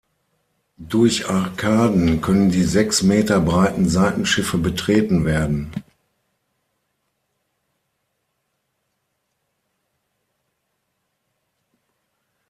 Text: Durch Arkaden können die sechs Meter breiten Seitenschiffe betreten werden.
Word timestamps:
Durch 0.79 1.29
Arkaden 1.29 2.21
können 2.21 2.49
die 2.49 2.63
sechs 2.63 3.03
Meter 3.03 3.39
breiten 3.39 3.87
Seitenschiffe 3.87 4.57
betreten 4.57 5.25
werden. 5.25 5.71